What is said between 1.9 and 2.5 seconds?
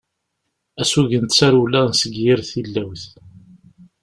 seg yir